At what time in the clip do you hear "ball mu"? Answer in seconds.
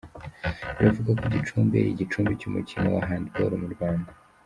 3.33-3.69